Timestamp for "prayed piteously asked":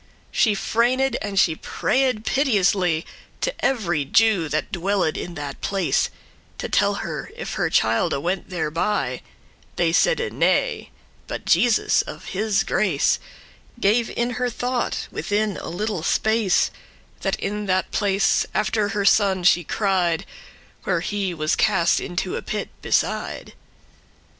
1.55-3.05